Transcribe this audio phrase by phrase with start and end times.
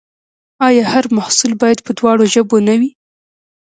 [0.67, 2.91] آیا هر محصول باید په دواړو ژبو نه وي؟